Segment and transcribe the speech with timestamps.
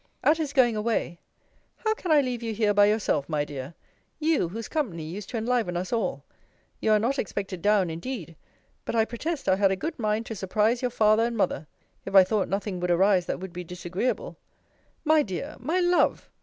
[0.23, 1.19] At his going away
[1.75, 3.75] How can I leave you here by yourself, my dear?
[4.17, 6.23] you, whose company used to enliven us all.
[6.79, 8.35] You are not expected down indeed:
[8.83, 11.67] but I protest I had a good mind to surprise your father and mother!
[12.03, 14.37] If I thought nothing would arise that would be disagreeable
[15.03, 15.55] My dear!
[15.59, 16.31] my love!